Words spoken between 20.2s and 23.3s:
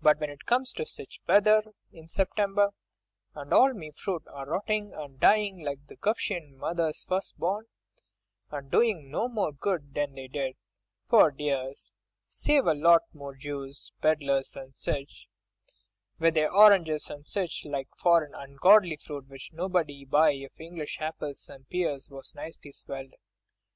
if English apples and pears was nicely swelled.